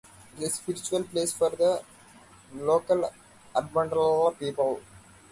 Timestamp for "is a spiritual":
0.45-1.03